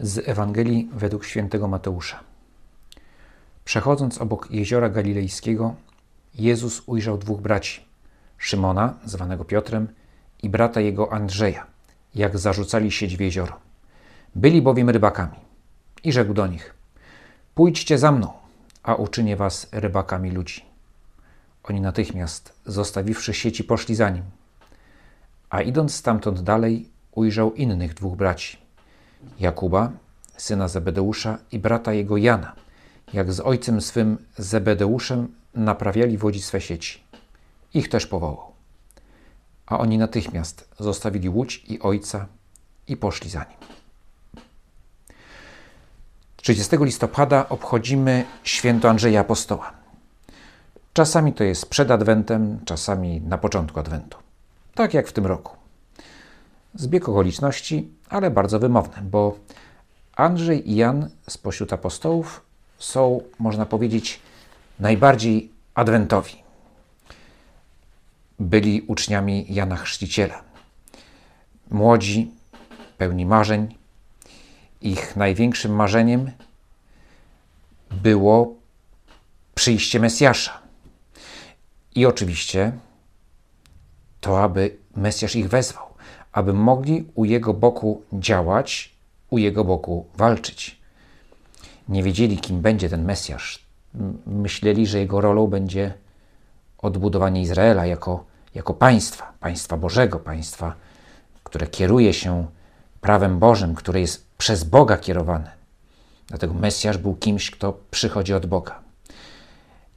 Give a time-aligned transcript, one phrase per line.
[0.00, 2.20] Z Ewangelii według świętego Mateusza.
[3.64, 5.74] Przechodząc obok jeziora galilejskiego,
[6.34, 7.84] Jezus ujrzał dwóch braci:
[8.38, 9.88] Szymona, zwanego Piotrem,
[10.42, 11.66] i brata jego Andrzeja,
[12.14, 13.56] jak zarzucali sieć w jezioro.
[14.34, 15.36] Byli bowiem rybakami.
[16.04, 16.74] I rzekł do nich:
[17.54, 18.32] Pójdźcie za mną,
[18.82, 20.64] a uczynię was rybakami ludzi.
[21.64, 24.24] Oni natychmiast, zostawiwszy sieci, poszli za nim.
[25.50, 28.63] A idąc stamtąd dalej, ujrzał innych dwóch braci
[29.40, 29.92] Jakuba,
[30.36, 32.52] syna Zebedeusza i brata jego Jana,
[33.12, 37.02] jak z ojcem swym Zebedeuszem naprawiali w łodzi swe sieci.
[37.74, 38.52] Ich też powołał.
[39.66, 42.26] A oni natychmiast zostawili łódź i ojca
[42.88, 43.58] i poszli za nim.
[46.36, 49.72] 30 listopada obchodzimy święto Andrzeja Apostoła.
[50.92, 54.18] Czasami to jest przed Adwentem, czasami na początku Adwentu.
[54.74, 55.56] Tak jak w tym roku.
[56.74, 59.36] Zbieg okoliczności, ale bardzo wymowny, bo
[60.16, 62.40] Andrzej i Jan spośród apostołów
[62.78, 64.20] są, można powiedzieć,
[64.80, 66.34] najbardziej adwentowi.
[68.38, 70.42] Byli uczniami Jana Chrzciciela.
[71.70, 72.30] Młodzi,
[72.98, 73.74] pełni marzeń.
[74.80, 76.30] Ich największym marzeniem
[77.90, 78.54] było
[79.54, 80.58] przyjście Mesjasza.
[81.94, 82.72] I oczywiście
[84.20, 85.93] to, aby Mesjasz ich wezwał
[86.34, 88.94] aby mogli u Jego boku działać,
[89.30, 90.80] u Jego boku walczyć.
[91.88, 93.64] Nie wiedzieli, kim będzie ten Mesjasz.
[94.26, 95.94] Myśleli, że jego rolą będzie
[96.78, 98.24] odbudowanie Izraela jako,
[98.54, 100.74] jako państwa, państwa Bożego, państwa,
[101.44, 102.46] które kieruje się
[103.00, 105.50] prawem Bożym, które jest przez Boga kierowane.
[106.28, 108.80] Dlatego Mesjasz był kimś, kto przychodzi od Boga.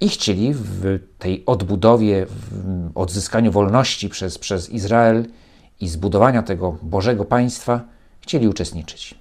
[0.00, 5.26] I chcieli w tej odbudowie, w odzyskaniu wolności przez, przez Izrael
[5.80, 7.80] i zbudowania tego Bożego Państwa
[8.20, 9.14] chcieli uczestniczyć.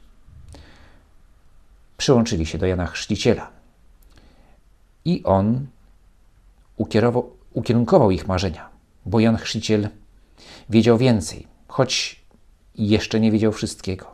[1.97, 3.49] Przyłączyli się do Jana Chrzciciela
[5.05, 5.67] i on
[7.53, 8.69] ukierunkował ich marzenia,
[9.05, 9.89] bo Jan Chrzciciel
[10.69, 12.21] wiedział więcej, choć
[12.75, 14.05] jeszcze nie wiedział wszystkiego,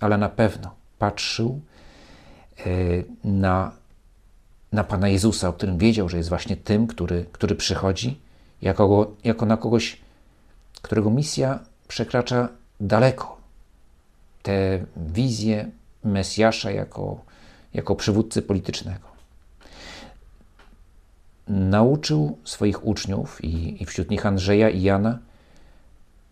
[0.00, 1.60] ale na pewno patrzył
[2.58, 2.64] e,
[3.24, 3.72] na,
[4.72, 8.20] na Pana Jezusa, o którym wiedział, że jest właśnie tym, który, który przychodzi,
[8.62, 10.00] jako, jako na kogoś,
[10.82, 11.58] którego misja
[11.92, 12.48] przekracza
[12.80, 13.36] daleko
[14.42, 15.70] tę wizję
[16.04, 17.24] Mesjasza jako,
[17.74, 19.08] jako przywódcy politycznego.
[21.48, 25.18] Nauczył swoich uczniów i, i wśród nich Andrzeja i Jana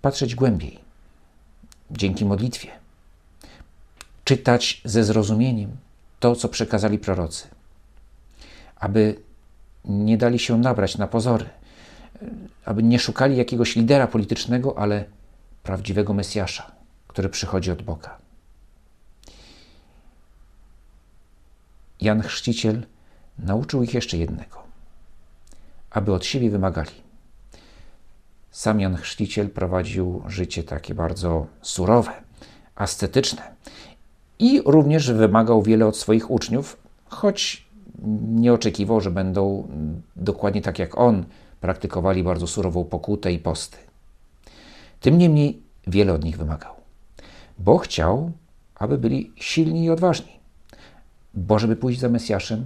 [0.03, 0.78] patrzeć głębiej
[1.91, 2.69] dzięki modlitwie,
[4.25, 5.70] czytać ze zrozumieniem
[6.20, 7.49] to, co przekazali prorocy,
[8.76, 9.16] aby
[9.84, 11.47] nie dali się nabrać na pozory,
[12.65, 15.04] aby nie szukali jakiegoś lidera politycznego, ale
[15.62, 16.72] prawdziwego Mesjasza,
[17.06, 18.19] który przychodzi od Boga.
[22.00, 22.87] Jan Chrzciciel
[23.38, 24.62] nauczył ich jeszcze jednego,
[25.91, 26.91] aby od siebie wymagali.
[28.50, 32.12] Sam Jan Chrzciciel prowadził życie takie bardzo surowe,
[32.75, 33.54] ascetyczne
[34.38, 36.76] i również wymagał wiele od swoich uczniów,
[37.09, 37.70] choć
[38.28, 39.69] nie oczekiwał, że będą
[40.16, 41.25] dokładnie tak jak on
[41.60, 43.90] praktykowali bardzo surową pokutę i posty.
[45.00, 46.75] Tym niemniej wiele od nich wymagał,
[47.59, 48.33] bo chciał,
[48.75, 50.41] aby byli silni i odważni.
[51.34, 52.65] Bo żeby pójść za Mesjaszem,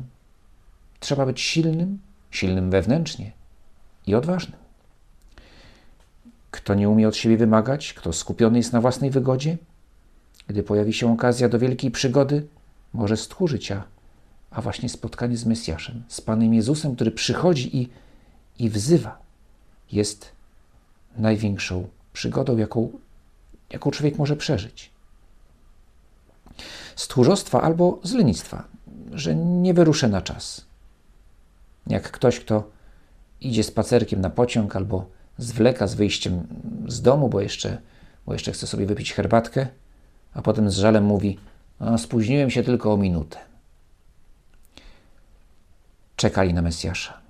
[1.00, 1.98] trzeba być silnym,
[2.30, 3.32] silnym wewnętrznie
[4.06, 4.58] i odważnym.
[6.50, 9.58] Kto nie umie od siebie wymagać, kto skupiony jest na własnej wygodzie,
[10.46, 12.46] gdy pojawi się okazja do wielkiej przygody,
[12.92, 13.84] może stchórzyć, a,
[14.50, 17.88] a właśnie spotkanie z Mesjaszem, z Panem Jezusem, który przychodzi i,
[18.58, 19.18] i wzywa,
[19.92, 20.32] jest
[21.16, 22.90] największą przygodą, jaką,
[23.70, 24.90] jaką człowiek może przeżyć.
[26.96, 28.64] Z tchórzostwa albo z lenistwa,
[29.12, 30.64] że nie wyruszę na czas.
[31.86, 32.70] Jak ktoś, kto
[33.40, 35.06] idzie spacerkiem na pociąg albo
[35.38, 36.46] zwleka z wyjściem
[36.88, 37.78] z domu, bo jeszcze,
[38.26, 39.66] bo jeszcze chce sobie wypić herbatkę,
[40.34, 41.38] a potem z żalem mówi:
[41.98, 43.38] Spóźniłem się tylko o minutę.
[46.16, 47.20] Czekali na Mesjasza.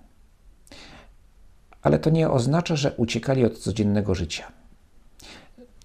[1.82, 4.52] Ale to nie oznacza, że uciekali od codziennego życia.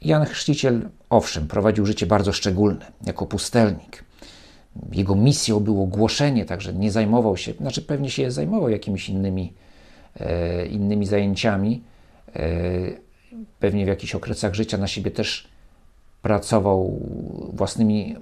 [0.02, 4.04] Jan Chrzciciel, owszem, prowadził życie bardzo szczególne, jako pustelnik.
[4.92, 9.54] Jego misją było głoszenie, także nie zajmował się, znaczy pewnie się zajmował jakimiś innymi,
[10.20, 11.84] e, innymi zajęciami.
[12.36, 12.50] E,
[13.60, 15.48] pewnie w jakichś okresach życia na siebie też
[16.22, 17.00] pracował
[17.54, 18.16] własnymi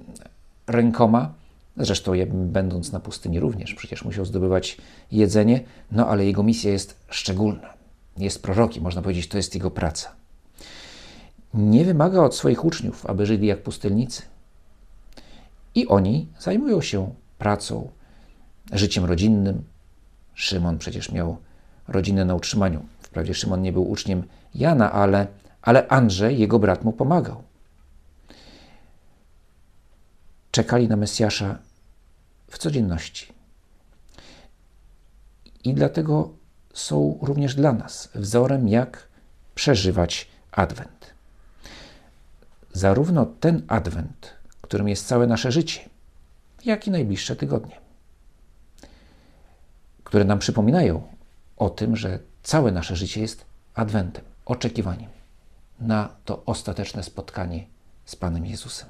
[0.67, 1.33] rękoma.
[1.77, 4.77] Zresztą będąc na pustyni również, przecież musiał zdobywać
[5.11, 7.73] jedzenie, no ale jego misja jest szczególna.
[8.17, 10.17] Jest prorokiem, można powiedzieć, to jest jego praca
[11.57, 14.21] nie wymaga od swoich uczniów, aby żyli jak pustelnicy.
[15.75, 17.89] I oni zajmują się pracą,
[18.71, 19.63] życiem rodzinnym.
[20.33, 21.37] Szymon przecież miał
[21.87, 22.85] rodzinę na utrzymaniu.
[22.99, 24.23] Wprawdzie Szymon nie był uczniem
[24.55, 25.27] Jana, ale,
[25.61, 27.43] ale Andrzej, jego brat, mu pomagał.
[30.51, 31.59] Czekali na Mesjasza
[32.51, 33.33] w codzienności.
[35.63, 36.29] I dlatego
[36.73, 39.07] są również dla nas wzorem, jak
[39.55, 41.16] przeżywać Adwent.
[42.77, 45.89] Zarówno ten Adwent, którym jest całe nasze życie,
[46.65, 47.79] jak i najbliższe tygodnie,
[50.03, 51.07] które nam przypominają
[51.57, 55.09] o tym, że całe nasze życie jest Adwentem, oczekiwaniem
[55.79, 57.65] na to ostateczne spotkanie
[58.05, 58.89] z Panem Jezusem.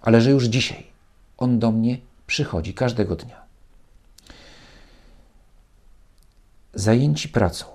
[0.00, 0.86] Ale że już dzisiaj
[1.38, 3.42] On do mnie przychodzi każdego dnia.
[6.74, 7.66] Zajęci pracą,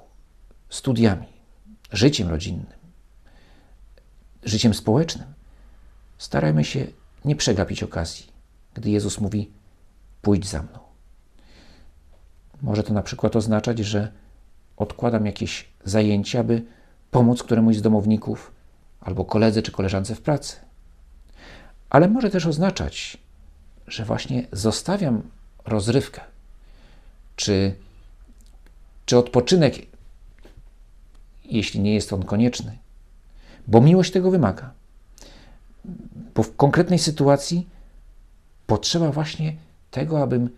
[0.70, 1.28] studiami,
[1.92, 2.81] życiem rodzinnym,
[4.44, 5.28] życiem społecznym,
[6.18, 6.88] starajmy się
[7.26, 8.26] nie przegapić okazji,
[8.74, 9.52] gdy Jezus mówi:
[10.22, 10.80] Pójdź za mną.
[12.62, 14.12] Może to na przykład oznaczać, że
[14.78, 16.64] odkładam jakieś zajęcie, aby
[17.12, 18.52] pomóc któremuś z domowników
[19.02, 20.56] albo koledze czy koleżance w pracy.
[21.90, 23.18] Ale może też oznaczać,
[23.88, 25.22] że właśnie zostawiam
[25.66, 26.22] rozrywkę
[27.36, 27.76] czy,
[29.06, 29.76] czy odpoczynek,
[31.46, 32.78] jeśli nie jest on konieczny,
[33.72, 34.74] bo miłość tego wymaga.
[36.36, 37.68] Bo w konkretnej sytuacji
[38.68, 39.56] potrzeba właśnie
[39.92, 40.50] tego, abym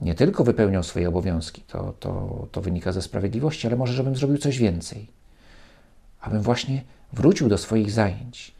[0.00, 4.38] nie tylko wypełniał swoje obowiązki, to, to, to wynika ze sprawiedliwości, ale może, żebym zrobił
[4.38, 5.06] coś więcej.
[6.20, 8.54] Abym właśnie wrócił do swoich zajęć,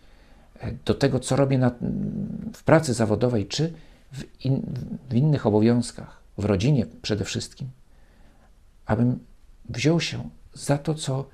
[0.60, 1.70] e, do tego, co robię na,
[2.54, 3.72] w pracy zawodowej, czy
[4.12, 4.62] w, in,
[5.10, 7.68] w innych obowiązkach, w rodzinie przede wszystkim.
[8.86, 9.18] Abym
[9.68, 11.24] wziął się za to, co,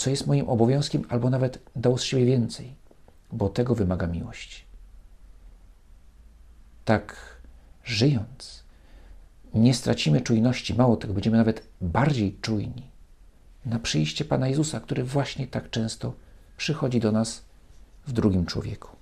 [0.00, 2.74] co jest moim obowiązkiem, albo nawet dał z siebie więcej,
[3.32, 4.64] bo tego wymaga miłość.
[6.84, 7.16] Tak
[7.84, 8.64] żyjąc,
[9.54, 12.90] nie stracimy czujności, mało tego, będziemy nawet bardziej czujni
[13.64, 16.14] na przyjście Pana Jezusa, który właśnie tak często
[16.56, 17.44] przychodzi do nas
[18.06, 18.96] w drugim człowieku.